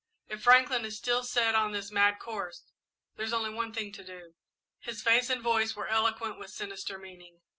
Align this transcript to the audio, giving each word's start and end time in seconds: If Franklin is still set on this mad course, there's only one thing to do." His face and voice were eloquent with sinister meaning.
If 0.27 0.41
Franklin 0.41 0.83
is 0.83 0.97
still 0.97 1.23
set 1.23 1.53
on 1.53 1.73
this 1.73 1.91
mad 1.91 2.17
course, 2.17 2.63
there's 3.17 3.33
only 3.33 3.51
one 3.53 3.71
thing 3.71 3.91
to 3.91 4.03
do." 4.03 4.33
His 4.79 5.03
face 5.03 5.29
and 5.29 5.43
voice 5.43 5.75
were 5.75 5.85
eloquent 5.89 6.39
with 6.39 6.49
sinister 6.49 6.97
meaning. 6.97 7.41